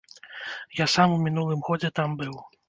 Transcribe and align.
Я 0.79 0.87
сам 0.93 1.13
у 1.17 1.19
мінулым 1.27 1.61
годзе 1.69 1.93
там 2.01 2.17
быў. 2.25 2.35